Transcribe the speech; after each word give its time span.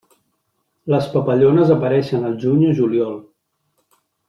Les 0.93 1.09
papallones 1.17 1.75
apareixen 1.77 2.27
al 2.31 2.35
juny 2.47 2.65
o 2.71 2.73
juliol. 2.83 3.15